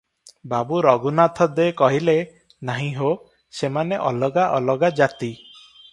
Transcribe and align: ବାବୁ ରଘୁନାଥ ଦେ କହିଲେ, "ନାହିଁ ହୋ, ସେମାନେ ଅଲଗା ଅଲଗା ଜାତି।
ବାବୁ 0.53 0.79
ରଘୁନାଥ 0.85 1.47
ଦେ 1.59 1.67
କହିଲେ, 1.83 2.15
"ନାହିଁ 2.71 2.89
ହୋ, 3.03 3.11
ସେମାନେ 3.61 4.01
ଅଲଗା 4.11 4.51
ଅଲଗା 4.59 4.93
ଜାତି। 5.03 5.35